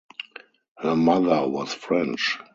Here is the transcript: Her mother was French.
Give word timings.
Her 0.79 0.95
mother 0.95 1.47
was 1.47 1.75
French. 1.75 2.39